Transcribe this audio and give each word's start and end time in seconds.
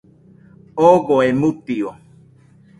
Ogoe 0.87 1.29
mutio 1.39 1.89